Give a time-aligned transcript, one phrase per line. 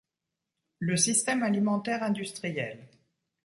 [0.79, 2.87] Le système alimentaire industriel